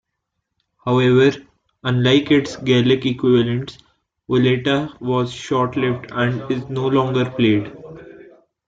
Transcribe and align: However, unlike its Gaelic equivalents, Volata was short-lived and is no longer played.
However, 0.83 1.45
unlike 1.83 2.31
its 2.31 2.55
Gaelic 2.55 3.05
equivalents, 3.05 3.77
Volata 4.27 4.99
was 4.99 5.31
short-lived 5.31 6.07
and 6.11 6.49
is 6.49 6.67
no 6.69 6.87
longer 6.87 7.29
played. 7.29 7.71